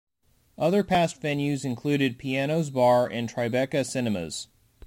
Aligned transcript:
Other 0.57 0.83
past 0.83 1.21
venues 1.21 1.63
included 1.63 2.17
Pianos 2.17 2.71
Bar 2.71 3.05
and 3.05 3.29
Tribeca 3.29 3.85
Cinemas. 3.85 4.47